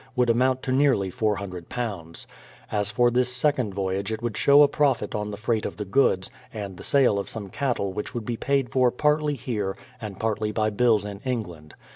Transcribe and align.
would 0.15 0.31
amount 0.31 0.63
to 0.63 0.71
nearly 0.71 1.11
£400. 1.11 2.25
As 2.71 2.89
for 2.89 3.11
this 3.11 3.31
second 3.31 3.75
voyage 3.75 4.11
it 4.11 4.19
would 4.23 4.35
show 4.35 4.63
a 4.63 4.67
profit 4.67 5.13
on 5.13 5.29
the 5.29 5.37
freight 5.37 5.63
of 5.63 5.77
the 5.77 5.85
goods, 5.85 6.31
and 6.51 6.77
the 6.77 6.83
sale 6.83 7.19
of 7.19 7.29
some 7.29 7.49
cattle 7.49 7.93
which 7.93 8.15
would 8.15 8.25
be 8.25 8.35
paid 8.35 8.71
for 8.71 8.89
partly 8.89 9.35
here 9.35 9.77
and 10.01 10.19
partly 10.19 10.51
by 10.51 10.71
bills 10.71 11.05
in 11.05 11.19
England. 11.19 11.75